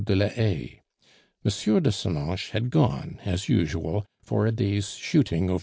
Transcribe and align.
de 0.03 0.15
la 0.15 0.29
Haye. 0.29 0.79
M. 1.45 1.79
de 1.83 1.91
Senonches 1.91 2.49
had 2.49 2.71
gone, 2.71 3.19
as 3.23 3.47
usual, 3.47 4.03
for 4.23 4.47
a 4.47 4.51
day's 4.51 4.93
shooting 4.95 5.43
over 5.43 5.53
M. 5.57 5.59